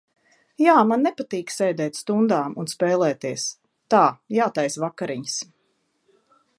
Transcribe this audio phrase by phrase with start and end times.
[0.61, 3.45] Jā, man nepatīk sēdēt stundām un spēlēties.
[3.95, 4.03] Tā,
[4.39, 5.41] jātaisa vakariņas.